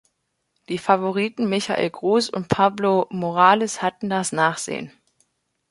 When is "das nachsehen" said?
4.09-4.91